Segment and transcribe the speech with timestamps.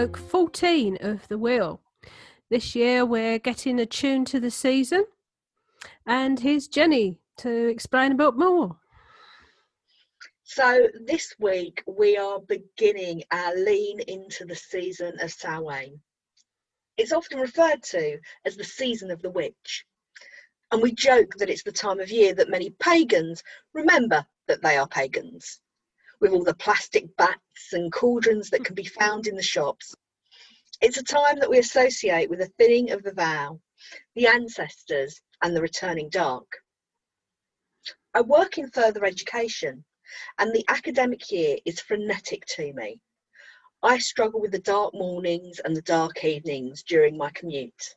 [0.00, 1.82] Spoke 14 of the wheel.
[2.48, 5.04] This year we're getting attuned to the season.
[6.06, 8.78] And here's Jenny to explain a bit more.
[10.42, 16.00] So this week we are beginning our lean into the season of Samhain.
[16.96, 19.84] It's often referred to as the season of the witch.
[20.72, 23.42] And we joke that it's the time of year that many pagans
[23.74, 25.60] remember that they are pagans,
[26.20, 29.94] with all the plastic bats and cauldrons that can be found in the shops.
[30.80, 33.60] It's a time that we associate with the thinning of the veil,
[34.14, 36.46] the ancestors, and the returning dark.
[38.14, 39.84] I work in further education
[40.38, 43.00] and the academic year is frenetic to me.
[43.82, 47.94] I struggle with the dark mornings and the dark evenings during my commute,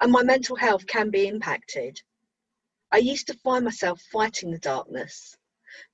[0.00, 2.00] and my mental health can be impacted.
[2.92, 5.36] I used to find myself fighting the darkness,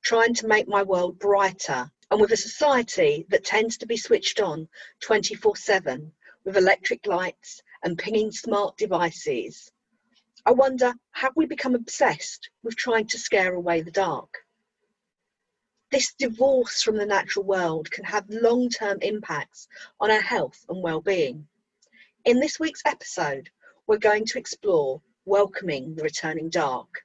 [0.02, 4.40] trying to make my world brighter, and with a society that tends to be switched
[4.40, 4.68] on
[5.00, 6.12] 24 7
[6.44, 9.70] with electric lights and pinging smart devices.
[10.44, 14.44] I wonder, have we become obsessed with trying to scare away the dark?
[15.90, 19.68] This divorce from the natural world can have long term impacts
[20.00, 21.46] on our health and well being.
[22.24, 23.50] In this week's episode,
[23.86, 27.04] we're going to explore welcoming the returning dark,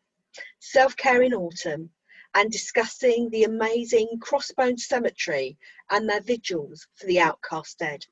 [0.59, 1.91] self care in autumn,
[2.37, 5.57] and discussing the amazing Crossbones Cemetery
[5.89, 8.05] and their vigils for the outcast dead.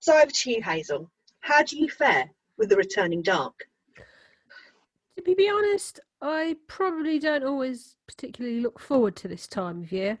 [0.00, 1.08] So over to you, Hazel.
[1.38, 3.54] How do you fare with the returning dark?
[5.16, 10.18] To be honest, I probably don't always particularly look forward to this time of year,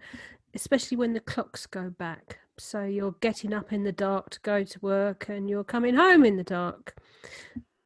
[0.54, 2.38] especially when the clocks go back.
[2.58, 6.24] So you're getting up in the dark to go to work and you're coming home
[6.24, 6.94] in the dark.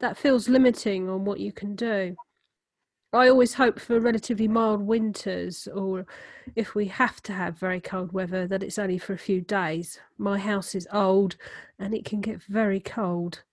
[0.00, 2.14] That feels limiting on what you can do.
[3.14, 6.04] I always hope for relatively mild winters, or
[6.56, 10.00] if we have to have very cold weather, that it's only for a few days.
[10.18, 11.36] My house is old
[11.78, 13.44] and it can get very cold.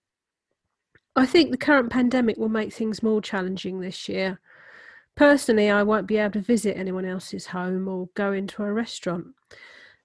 [1.16, 4.40] I think the current pandemic will make things more challenging this year.
[5.16, 9.28] Personally, I won't be able to visit anyone else's home or go into a restaurant.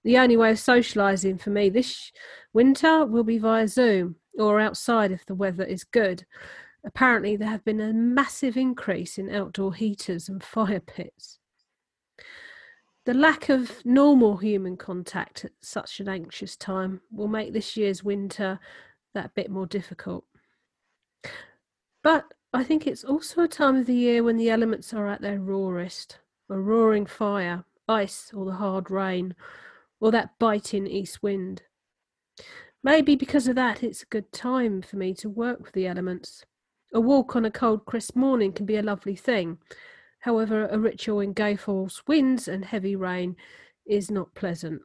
[0.04, 2.12] The only way of socialising for me this
[2.52, 6.26] winter will be via Zoom or outside if the weather is good.
[6.86, 11.40] Apparently, there have been a massive increase in outdoor heaters and fire pits.
[13.04, 18.04] The lack of normal human contact at such an anxious time will make this year's
[18.04, 18.60] winter
[19.14, 20.24] that bit more difficult.
[22.02, 22.24] But
[22.54, 25.40] I think it's also a time of the year when the elements are at their
[25.40, 29.34] rawest a roaring fire, ice, or the hard rain,
[29.98, 31.62] or that biting east wind.
[32.84, 36.44] Maybe because of that, it's a good time for me to work with the elements.
[36.92, 39.58] A walk on a cold, crisp morning can be a lovely thing.
[40.20, 43.36] However, a ritual in gale force winds and heavy rain
[43.84, 44.82] is not pleasant.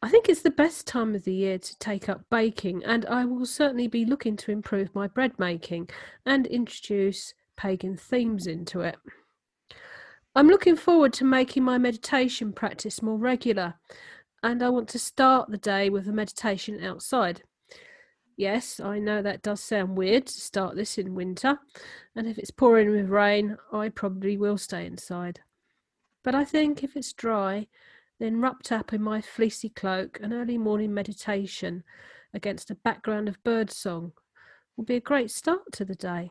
[0.00, 3.24] I think it's the best time of the year to take up baking, and I
[3.24, 5.90] will certainly be looking to improve my bread making
[6.24, 8.96] and introduce pagan themes into it.
[10.36, 13.74] I'm looking forward to making my meditation practice more regular,
[14.42, 17.42] and I want to start the day with a meditation outside.
[18.38, 21.58] Yes, I know that does sound weird to start this in winter,
[22.14, 25.40] and if it's pouring with rain, I probably will stay inside.
[26.22, 27.66] But I think if it's dry,
[28.20, 31.82] then wrapped up in my fleecy cloak, an early morning meditation
[32.32, 34.12] against a background of birdsong
[34.76, 36.30] will be a great start to the day.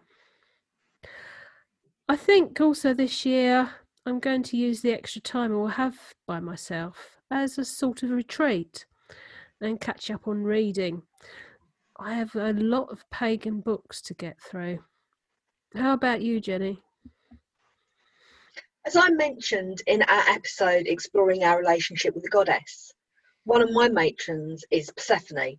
[2.07, 3.69] I think also this year
[4.05, 8.01] I'm going to use the extra time I will have by myself as a sort
[8.01, 8.85] of retreat
[9.59, 11.01] and catch up on reading.
[11.99, 14.79] I have a lot of pagan books to get through.
[15.75, 16.79] How about you, Jenny?
[18.85, 22.93] As I mentioned in our episode exploring our relationship with the goddess,
[23.45, 25.57] one of my matrons is Persephone.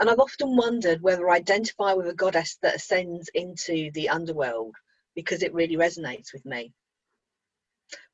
[0.00, 4.74] And I've often wondered whether I identify with a goddess that ascends into the underworld
[5.14, 6.72] because it really resonates with me.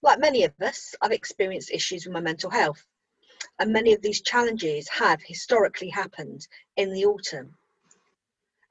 [0.02, 2.84] Like many of us, I've experienced issues with my mental health,
[3.58, 6.46] and many of these challenges have historically happened
[6.76, 7.56] in the autumn.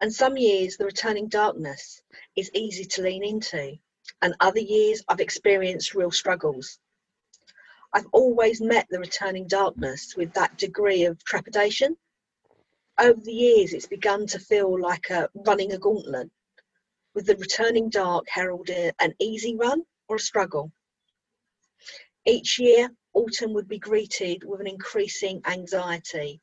[0.01, 2.01] And some years, the returning darkness
[2.35, 3.77] is easy to lean into
[4.21, 6.79] and other years I've experienced real struggles.
[7.93, 11.97] I've always met the returning darkness with that degree of trepidation.
[12.99, 16.29] Over the years, it's begun to feel like a running a gauntlet,
[17.13, 20.71] with the returning dark heralding an easy run or a struggle.
[22.25, 26.39] Each year, autumn would be greeted with an increasing anxiety,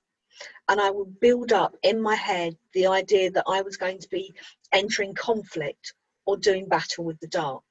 [0.68, 4.08] and I would build up in my head the idea that I was going to
[4.08, 4.34] be
[4.72, 5.94] entering conflict
[6.26, 7.62] or doing battle with the dark.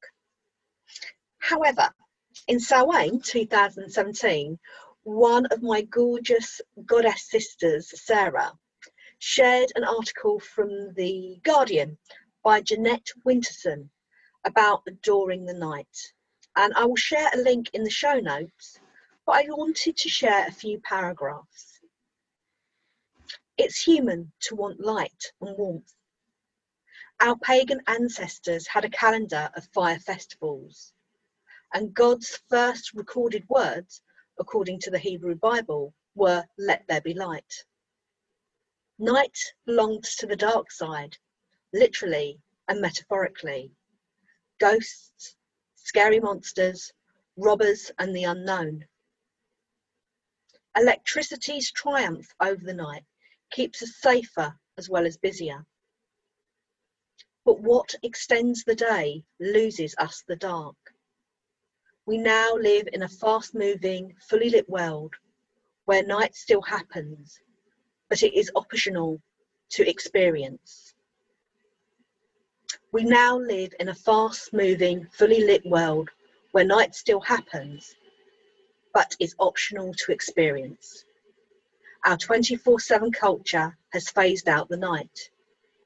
[1.39, 1.89] However,
[2.47, 4.57] in Samhain 2017,
[5.03, 8.53] one of my gorgeous goddess sisters, Sarah,
[9.19, 11.97] shared an article from The Guardian
[12.41, 13.89] by Jeanette Winterson
[14.45, 16.13] about adoring the night.
[16.55, 18.79] And I will share a link in the show notes,
[19.25, 21.79] but I wanted to share a few paragraphs.
[23.57, 25.93] It's human to want light and warmth.
[27.21, 30.93] Our pagan ancestors had a calendar of fire festivals,
[31.73, 34.01] and God's first recorded words,
[34.39, 37.65] according to the Hebrew Bible, were, Let there be light.
[38.99, 41.17] Night belongs to the dark side,
[41.73, 43.71] literally and metaphorically.
[44.59, 45.35] Ghosts,
[45.75, 46.91] scary monsters,
[47.37, 48.85] robbers, and the unknown.
[50.75, 53.03] Electricity's triumph over the night
[53.51, 55.65] keeps us safer as well as busier.
[57.45, 60.75] But what extends the day loses us the dark.
[62.05, 65.13] We now live in a fast moving, fully lit world
[65.85, 67.39] where night still happens,
[68.09, 69.21] but it is optional
[69.71, 70.93] to experience.
[72.91, 76.09] We now live in a fast moving, fully lit world
[76.51, 77.95] where night still happens,
[78.93, 81.05] but is optional to experience.
[82.05, 85.29] Our 24 7 culture has phased out the night.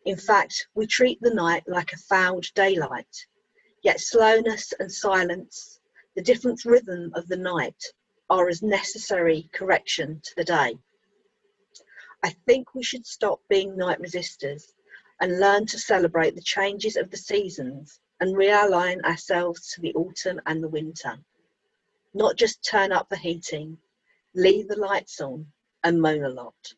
[0.06, 3.28] In fact, we treat the night like a fouled daylight.
[3.84, 5.80] Yet slowness and silence,
[6.16, 7.84] the different rhythm of the night,
[8.30, 10.78] are as necessary correction to the day.
[12.24, 14.74] I think we should stop being night resistors
[15.22, 20.42] and learn to celebrate the changes of the seasons and realign ourselves to the autumn
[20.46, 21.20] and the winter.
[22.18, 23.78] Not just turn up the heating,
[24.34, 25.46] leave the lights on,
[25.84, 26.74] and moan a lot.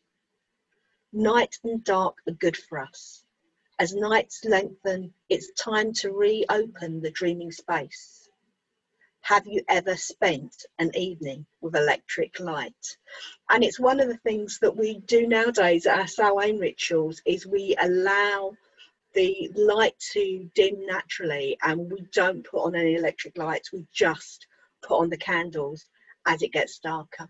[1.14, 3.24] Night and dark are good for us.
[3.78, 8.28] As nights lengthen, it's time to reopen the dreaming space.
[9.22, 12.98] Have you ever spent an evening with electric light?
[13.48, 17.46] And it's one of the things that we do nowadays at our Samhain rituals is
[17.46, 18.58] we allow
[19.14, 24.46] the light to dim naturally and we don't put on any electric lights, we just
[24.82, 25.84] put on the candles
[26.26, 27.28] as it gets darker.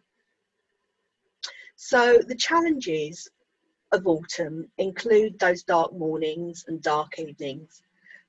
[1.76, 3.28] So the challenges
[3.92, 7.82] of autumn include those dark mornings and dark evenings,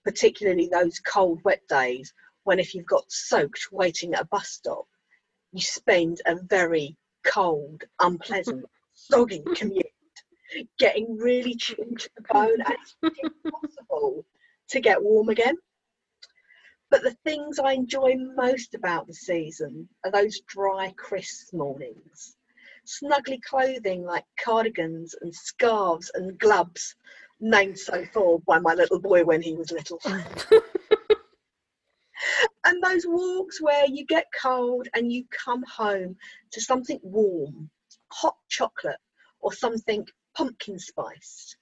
[0.04, 2.14] particularly those cold, wet days
[2.44, 4.86] when, if you've got soaked waiting at a bus stop,
[5.52, 9.86] you spend a very cold, unpleasant, soggy commute,
[10.80, 14.26] getting really chilled to the bone, and it's impossible
[14.70, 15.58] to get warm again.
[16.92, 22.38] But the things I enjoy most about the season are those dry, crisp mornings
[22.86, 26.96] snuggly clothing like cardigans and scarves and gloves,
[27.40, 30.00] named so for by my little boy when he was little.
[32.66, 36.16] and those walks where you get cold and you come home
[36.52, 37.70] to something warm,
[38.12, 39.00] hot chocolate
[39.40, 40.06] or something
[40.36, 41.58] pumpkin spiced.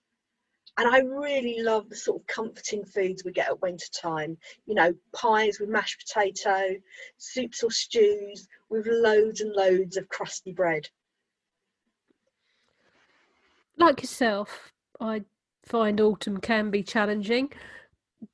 [0.80, 4.38] And I really love the sort of comforting foods we get at winter time.
[4.66, 6.76] You know, pies with mashed potato,
[7.18, 10.88] soups or stews with loads and loads of crusty bread
[13.80, 15.24] like yourself, I
[15.66, 17.52] find autumn can be challenging,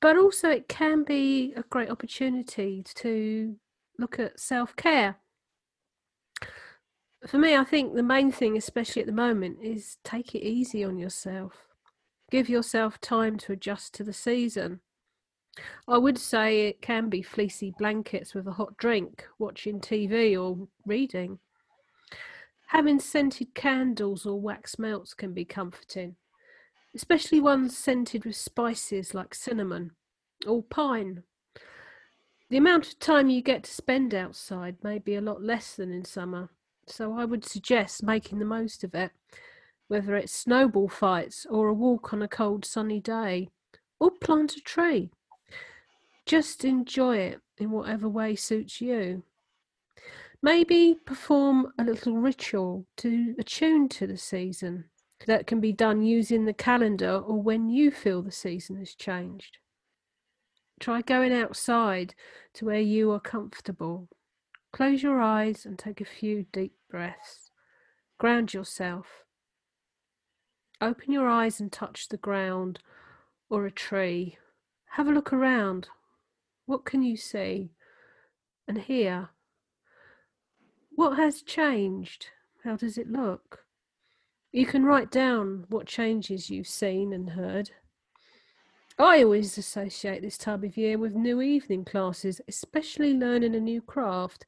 [0.00, 3.56] but also it can be a great opportunity to
[3.98, 5.16] look at self care.
[7.26, 10.84] For me, I think the main thing, especially at the moment, is take it easy
[10.84, 11.54] on yourself.
[12.30, 14.80] Give yourself time to adjust to the season.
[15.88, 20.68] I would say it can be fleecy blankets with a hot drink, watching TV, or
[20.84, 21.38] reading.
[22.68, 26.16] Having scented candles or wax melts can be comforting,
[26.94, 29.92] especially ones scented with spices like cinnamon
[30.46, 31.22] or pine.
[32.50, 35.92] The amount of time you get to spend outside may be a lot less than
[35.92, 36.50] in summer,
[36.86, 39.12] so I would suggest making the most of it,
[39.88, 43.48] whether it's snowball fights or a walk on a cold sunny day,
[44.00, 45.10] or plant a tree.
[46.26, 49.22] Just enjoy it in whatever way suits you.
[50.42, 54.84] Maybe perform a little ritual to attune to the season
[55.26, 59.58] that can be done using the calendar or when you feel the season has changed.
[60.78, 62.14] Try going outside
[62.54, 64.08] to where you are comfortable.
[64.72, 67.50] Close your eyes and take a few deep breaths.
[68.18, 69.25] Ground yourself.
[70.80, 72.80] Open your eyes and touch the ground
[73.48, 74.36] or a tree.
[74.90, 75.88] Have a look around.
[76.66, 77.70] What can you see
[78.68, 79.30] and hear?
[80.90, 82.28] What has changed?
[82.64, 83.64] How does it look?
[84.52, 87.70] You can write down what changes you've seen and heard.
[88.98, 93.82] I always associate this time of year with new evening classes, especially learning a new
[93.82, 94.46] craft.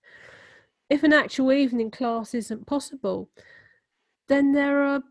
[0.88, 3.28] If an actual evening class isn't possible,
[4.28, 5.02] then there are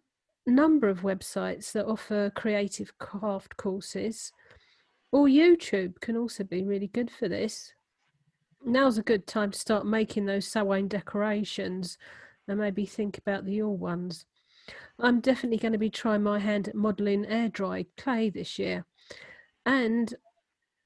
[0.47, 4.31] number of websites that offer creative craft courses,
[5.11, 7.73] or YouTube can also be really good for this.
[8.65, 11.97] Now's a good time to start making those Samhain decorations
[12.47, 14.25] and maybe think about the Yule ones.
[14.99, 18.85] I'm definitely going to be trying my hand at modelling air dry clay this year.
[19.65, 20.13] And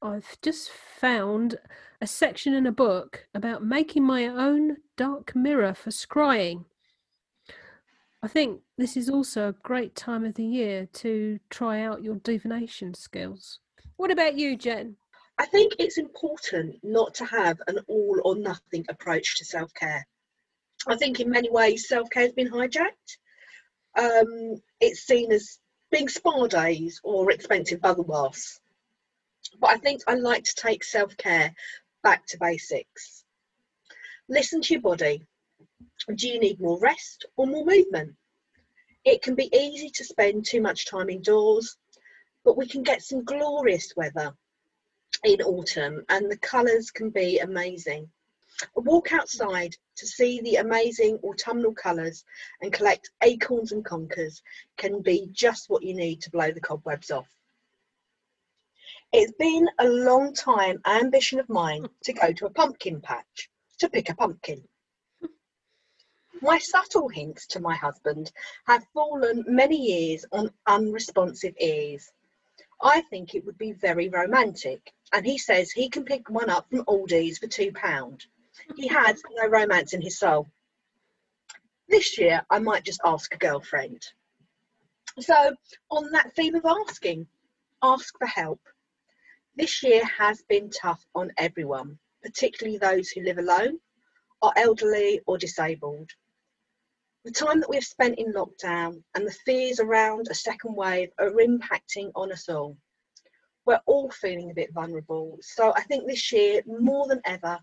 [0.01, 1.57] I've just found
[2.01, 6.65] a section in a book about making my own dark mirror for scrying.
[8.23, 12.17] I think this is also a great time of the year to try out your
[12.17, 13.59] divination skills.
[13.97, 14.95] What about you, Jen?
[15.39, 20.05] I think it's important not to have an all or nothing approach to self care.
[20.87, 23.17] I think in many ways self care has been hijacked.
[23.97, 25.59] Um, it's seen as
[25.91, 28.59] being spa days or expensive bubble baths.
[29.59, 31.55] But I think I like to take self care
[32.03, 33.23] back to basics.
[34.29, 35.25] Listen to your body.
[36.15, 38.15] Do you need more rest or more movement?
[39.03, 41.77] It can be easy to spend too much time indoors,
[42.43, 44.35] but we can get some glorious weather
[45.23, 48.09] in autumn and the colours can be amazing.
[48.75, 52.23] A walk outside to see the amazing autumnal colours
[52.61, 54.41] and collect acorns and conkers
[54.77, 57.29] can be just what you need to blow the cobwebs off.
[59.13, 63.89] It's been a long time ambition of mine to go to a pumpkin patch to
[63.89, 64.63] pick a pumpkin.
[66.43, 68.31] My subtle hints to my husband
[68.65, 72.11] have fallen many years on unresponsive ears.
[72.81, 76.67] I think it would be very romantic, and he says he can pick one up
[76.69, 78.25] from Aldi's for £2.
[78.75, 80.49] He has no romance in his soul.
[81.87, 84.01] This year, I might just ask a girlfriend.
[85.19, 85.55] So,
[85.91, 87.27] on that theme of asking,
[87.83, 88.61] ask for help.
[89.55, 93.79] This year has been tough on everyone, particularly those who live alone,
[94.41, 96.09] are elderly, or disabled.
[97.23, 101.11] The time that we have spent in lockdown and the fears around a second wave
[101.19, 102.75] are impacting on us all.
[103.63, 107.59] We're all feeling a bit vulnerable, so I think this year, more than ever,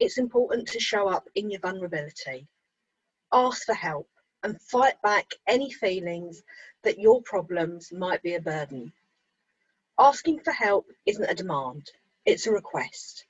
[0.00, 2.48] it's important to show up in your vulnerability.
[3.30, 4.08] Ask for help
[4.42, 6.42] and fight back any feelings
[6.82, 8.90] that your problems might be a burden.
[9.98, 11.90] Asking for help isn't a demand,
[12.24, 13.26] it's a request.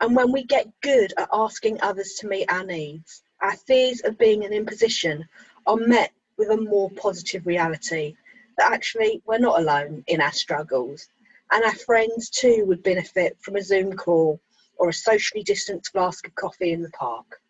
[0.00, 4.16] And when we get good at asking others to meet our needs, our fears of
[4.16, 5.28] being an imposition
[5.66, 8.16] are met with a more positive reality
[8.56, 11.08] that actually we're not alone in our struggles.
[11.50, 14.40] And our friends too would benefit from a Zoom call
[14.76, 17.40] or a socially distanced flask of coffee in the park.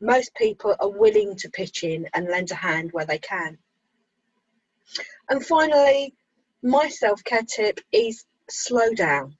[0.00, 3.58] Most people are willing to pitch in and lend a hand where they can.
[5.28, 6.14] And finally,
[6.62, 9.36] my self care tip is slow down.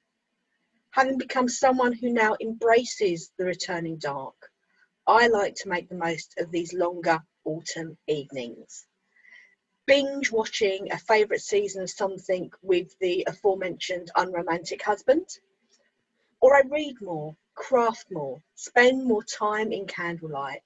[0.91, 4.50] Having become someone who now embraces the returning dark,
[5.11, 8.85] I like to make the most of these longer autumn evenings.
[9.85, 15.27] Binge watching a favourite season of something with the aforementioned unromantic husband,
[16.39, 20.61] or I read more, craft more, spend more time in candlelight.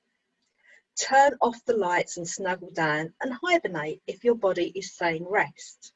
[0.96, 5.92] Turn off the lights and snuggle down and hibernate if your body is saying rest.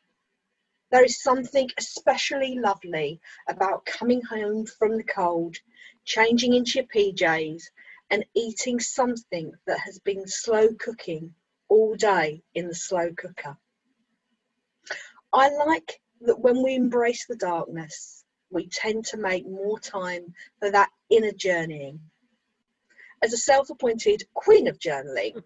[0.89, 5.57] There is something especially lovely about coming home from the cold,
[6.03, 7.69] changing into your PJs,
[8.09, 11.33] and eating something that has been slow cooking
[11.67, 13.57] all day in the slow cooker.
[15.31, 20.71] I like that when we embrace the darkness, we tend to make more time for
[20.71, 21.99] that inner journeying.
[23.21, 25.43] As a self appointed queen of journaling,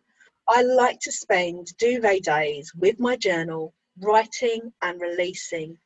[0.48, 5.78] I like to spend duvet days with my journal writing and releasing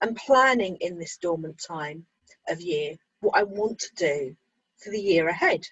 [0.00, 2.06] and planning in this dormant time
[2.48, 4.36] of year what I want to do
[4.78, 5.66] for the year ahead.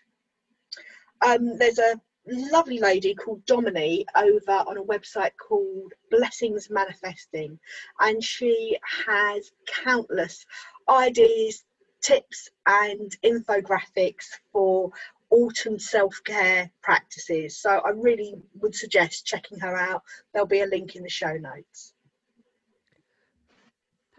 [1.22, 7.58] Um, there's a lovely lady called Domini over on a website called Blessings Manifesting,
[8.00, 10.44] and she has countless
[10.88, 11.64] ideas,
[12.00, 14.90] tips, and infographics for
[15.30, 17.56] autumn self-care practices.
[17.56, 20.02] So i really would suggest checking her out.
[20.32, 21.94] There'll be a link in the show notes.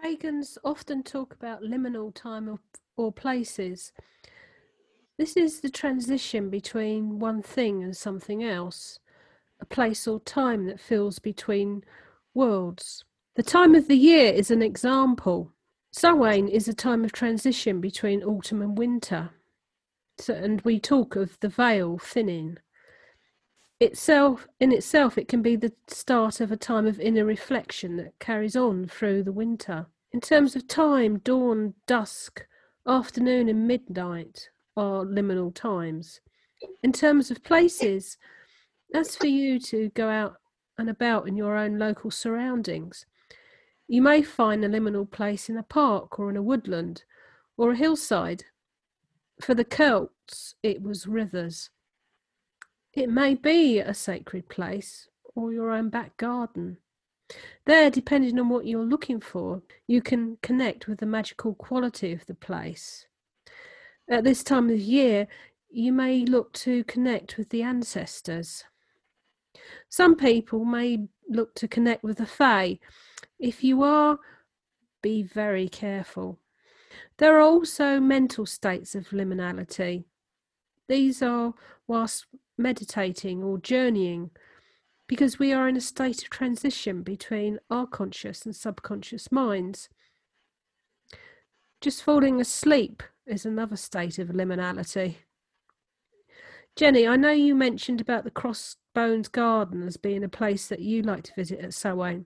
[0.01, 2.59] Pagans often talk about liminal time or,
[2.97, 3.91] or places
[5.21, 8.97] this is the transition between one thing and something else
[9.59, 11.83] a place or time that fills between
[12.33, 15.51] worlds the time of the year is an example
[15.91, 19.29] Samhain is a time of transition between autumn and winter
[20.17, 22.57] so, and we talk of the veil thinning.
[23.79, 28.19] Itself, in itself, it can be the start of a time of inner reflection that
[28.19, 29.87] carries on through the winter.
[30.11, 32.45] In terms of time, dawn, dusk,
[32.85, 36.21] afternoon, and midnight are liminal times.
[36.83, 38.17] In terms of places,
[38.91, 40.35] that's for you to go out
[40.77, 43.05] and about in your own local surroundings.
[43.87, 47.03] You may find a liminal place in a park or in a woodland
[47.57, 48.45] or a hillside.
[49.41, 51.69] For the Celts, it was rivers.
[52.93, 56.77] It may be a sacred place or your own back garden.
[57.65, 62.25] There, depending on what you're looking for, you can connect with the magical quality of
[62.25, 63.07] the place.
[64.09, 65.27] At this time of year,
[65.69, 68.65] you may look to connect with the ancestors.
[69.89, 72.79] Some people may look to connect with the Fae.
[73.39, 74.19] If you are,
[75.01, 76.39] be very careful.
[77.17, 80.03] There are also mental states of liminality.
[80.89, 81.53] These are
[81.87, 82.25] whilst
[82.57, 84.31] meditating or journeying,
[85.07, 89.89] because we are in a state of transition between our conscious and subconscious minds.
[91.79, 95.15] Just falling asleep is another state of liminality.
[96.75, 101.01] Jenny, I know you mentioned about the Crossbones Garden as being a place that you
[101.01, 102.25] like to visit at Samhain.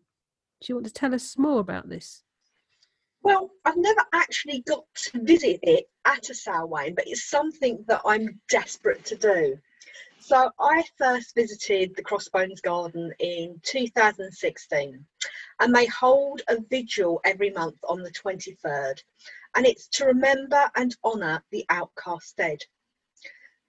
[0.62, 2.24] Do you want to tell us more about this?
[3.24, 8.02] Well, I've never actually got to visit it at a Samhain, but it's something that
[8.06, 9.58] I'm desperate to do.
[10.20, 15.06] So I first visited the Crossbones Garden in 2016
[15.60, 19.02] and they hold a vigil every month on the 23rd
[19.56, 22.60] and it's to remember and honour the outcast dead.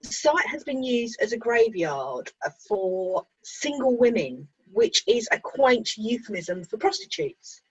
[0.02, 2.30] The site has been used as a graveyard
[2.68, 7.62] for single women, which is a quaint euphemism for prostitutes.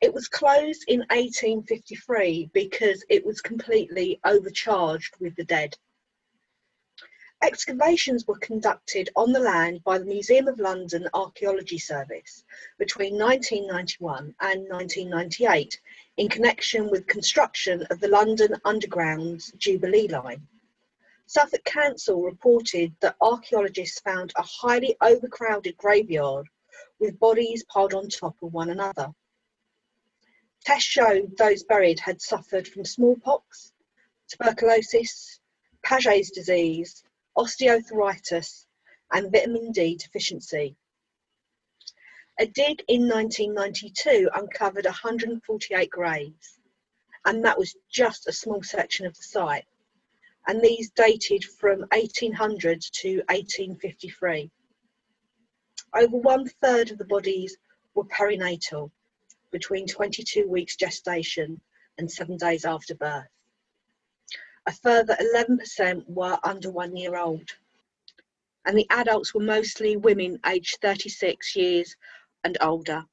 [0.00, 5.76] It was closed in 1853 because it was completely overcharged with the dead.
[7.42, 12.44] Excavations were conducted on the land by the Museum of London Archaeology Service
[12.78, 15.80] between 1991 and 1998
[16.16, 20.48] in connection with construction of the London Underground's Jubilee line.
[21.26, 26.48] Southwark Council reported that archaeologists found a highly overcrowded graveyard
[26.98, 29.12] with bodies piled on top of one another.
[30.64, 33.72] Tests showed those buried had suffered from smallpox,
[34.28, 35.38] tuberculosis,
[35.82, 37.04] Paget's disease,
[37.36, 38.66] osteoarthritis,
[39.12, 40.76] and vitamin D deficiency.
[42.38, 46.60] A dig in 1992 uncovered 148 graves,
[47.24, 49.64] and that was just a small section of the site.
[50.46, 54.50] And these dated from 1800 to 1853.
[55.94, 57.56] Over one third of the bodies
[57.94, 58.90] were perinatal,
[59.50, 61.60] between 22 weeks gestation
[61.98, 63.28] and seven days after birth.
[64.68, 67.48] A further 11% were under one year old.
[68.64, 71.94] And the adults were mostly women aged 36 years
[72.42, 73.04] and older.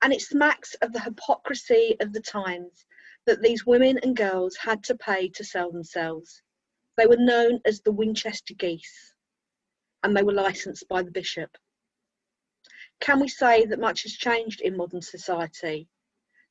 [0.00, 2.86] And it smacks of the hypocrisy of the times
[3.26, 6.42] that these women and girls had to pay to sell themselves.
[6.96, 9.14] They were known as the Winchester geese,
[10.02, 11.56] and they were licensed by the bishop.
[13.00, 15.88] Can we say that much has changed in modern society?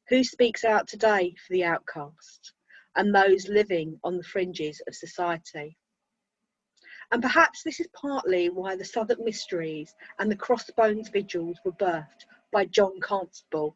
[0.09, 2.53] Who speaks out today for the outcast?
[2.95, 5.77] And those living on the fringes of society.
[7.11, 12.25] And perhaps this is partly why the Southwark Mysteries and the Crossbones Vigils were birthed
[12.51, 13.75] by John Constable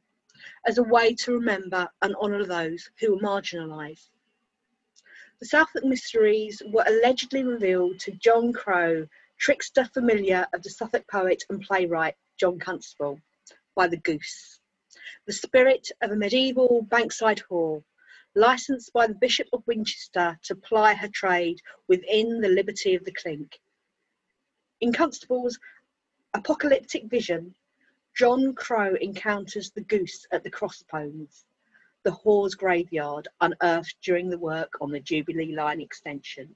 [0.66, 4.10] as a way to remember and honour those who were marginalised.
[5.40, 11.44] The Southwark Mysteries were allegedly revealed to John Crow, trickster familiar of the Southwark poet
[11.50, 13.20] and playwright John Constable,
[13.76, 14.60] by the goose,
[15.26, 17.84] the spirit of a medieval bankside whore
[18.36, 23.14] licensed by the Bishop of Winchester to ply her trade within the liberty of the
[23.14, 23.60] clink.
[24.82, 25.58] In Constable's
[26.34, 27.56] apocalyptic vision,
[28.16, 31.46] John Crow encounters the goose at the Crossbones,
[32.04, 36.56] the whore's graveyard unearthed during the work on the Jubilee Line extension.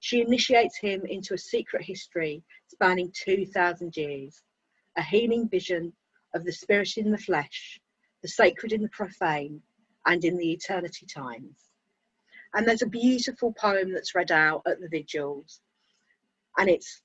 [0.00, 4.42] She initiates him into a secret history spanning 2,000 years,
[4.96, 5.92] a healing vision
[6.34, 7.80] of the spirit in the flesh,
[8.22, 9.62] the sacred in the profane,
[10.06, 11.70] and in the eternity times.
[12.54, 15.60] And there's a beautiful poem that's read out at the vigils.
[16.56, 17.02] And it's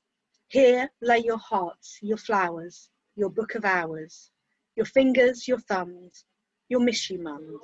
[0.48, 4.32] here lay your hearts, your flowers, your book of hours,
[4.76, 6.26] your fingers, your thumbs,
[6.70, 7.62] your miss you mums.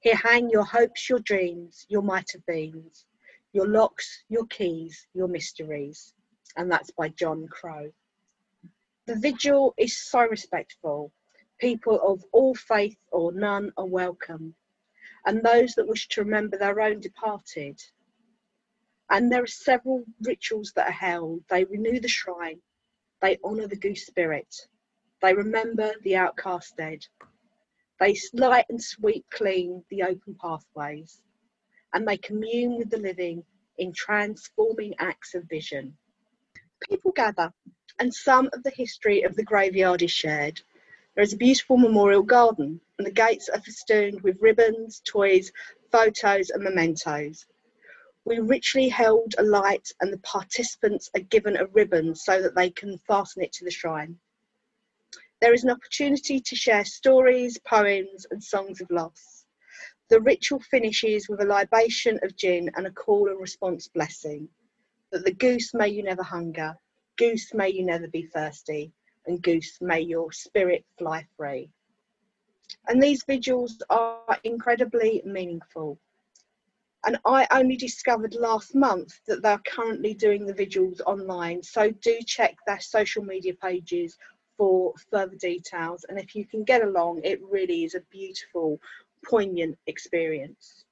[0.00, 3.06] Here hang your hopes, your dreams, your might have beens,
[3.52, 6.14] your locks, your keys, your mysteries.
[6.56, 7.90] And that's by John Crow.
[9.06, 11.12] The vigil is so respectful
[11.60, 14.54] People of all faith or none are welcome,
[15.24, 17.80] and those that wish to remember their own departed.
[19.10, 21.42] And there are several rituals that are held.
[21.48, 22.60] They renew the shrine,
[23.22, 24.54] they honour the goose spirit,
[25.22, 27.06] they remember the outcast dead,
[28.00, 31.22] they light and sweep clean the open pathways,
[31.92, 33.44] and they commune with the living
[33.78, 35.96] in transforming acts of vision.
[36.88, 37.52] People gather,
[37.98, 40.60] and some of the history of the graveyard is shared.
[41.14, 45.52] There is a beautiful memorial garden, and the gates are festooned with ribbons, toys,
[45.92, 47.46] photos, and mementos.
[48.24, 52.70] We richly held a light, and the participants are given a ribbon so that they
[52.70, 54.18] can fasten it to the shrine.
[55.40, 59.46] There is an opportunity to share stories, poems, and songs of loss.
[60.08, 64.48] The ritual finishes with a libation of gin and a call and response blessing.
[65.12, 66.76] That the goose may you never hunger,
[67.18, 68.92] goose may you never be thirsty,
[69.26, 71.70] and goose may your spirit fly free.
[72.88, 75.98] And these vigils are incredibly meaningful.
[77.06, 81.62] And I only discovered last month that they're currently doing the vigils online.
[81.62, 84.16] So do check their social media pages
[84.56, 86.06] for further details.
[86.08, 88.80] And if you can get along, it really is a beautiful,
[89.24, 90.84] poignant experience.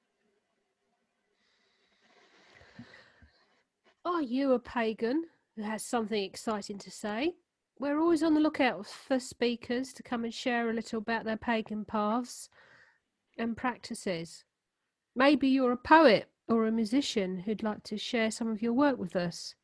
[4.05, 5.23] Are you a pagan
[5.55, 7.35] who has something exciting to say?
[7.79, 11.37] We're always on the lookout for speakers to come and share a little about their
[11.37, 12.49] pagan paths
[13.37, 14.45] and practices.
[15.15, 18.97] Maybe you're a poet or a musician who'd like to share some of your work
[18.97, 19.55] with us.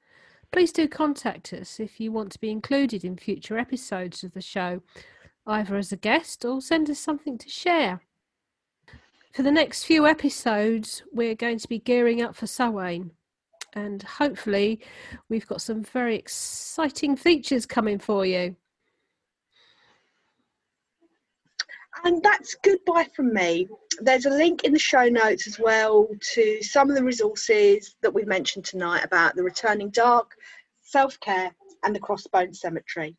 [0.51, 4.41] Please do contact us if you want to be included in future episodes of the
[4.41, 4.81] show,
[5.45, 8.01] either as a guest or send us something to share.
[9.33, 13.11] For the next few episodes, we're going to be gearing up for Samhain,
[13.73, 14.81] and hopefully,
[15.29, 18.55] we've got some very exciting features coming for you.
[22.03, 23.67] And that's goodbye from me.
[23.99, 28.13] There's a link in the show notes as well to some of the resources that
[28.13, 30.31] we've mentioned tonight about the returning dark,
[30.81, 31.53] self care,
[31.83, 33.17] and the Crossbones Cemetery.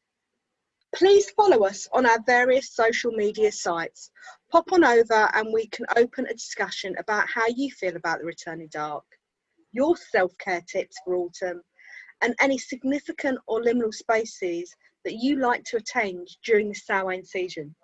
[0.94, 4.10] Please follow us on our various social media sites.
[4.50, 8.24] Pop on over and we can open a discussion about how you feel about the
[8.24, 9.04] returning dark,
[9.72, 11.62] your self care tips for autumn,
[12.22, 17.74] and any significant or liminal spaces that you like to attend during the Samhain season.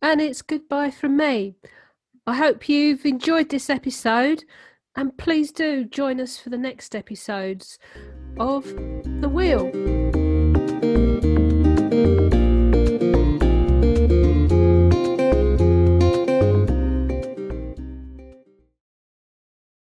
[0.00, 1.54] And it's goodbye from me.
[2.26, 4.44] I hope you've enjoyed this episode,
[4.96, 7.78] and please do join us for the next episodes
[8.38, 10.03] of The Wheel.